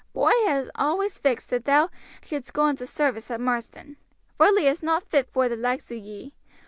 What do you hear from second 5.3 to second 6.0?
vor the likes o'